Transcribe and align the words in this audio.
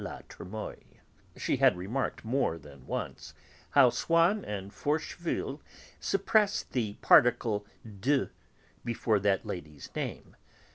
La 0.03 0.21
Trémoïlle?" 0.23 0.97
She 1.37 1.57
had 1.57 1.77
remarked, 1.77 2.25
more 2.25 2.57
than 2.57 2.87
once, 2.87 3.35
how 3.69 3.91
Swann 3.91 4.43
and 4.43 4.73
Forcheville 4.73 5.61
suppressed 5.99 6.71
the 6.71 6.93
particle 7.03 7.67
'de' 7.85 8.29
before 8.83 9.19
that 9.19 9.45
lady's 9.45 9.93
name. 9.95 10.35